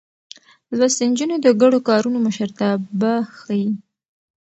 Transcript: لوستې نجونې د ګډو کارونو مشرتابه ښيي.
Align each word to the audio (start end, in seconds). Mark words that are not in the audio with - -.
لوستې 0.77 1.03
نجونې 1.09 1.37
د 1.41 1.47
ګډو 1.61 1.79
کارونو 1.89 2.17
مشرتابه 2.27 3.13
ښيي. 3.37 3.67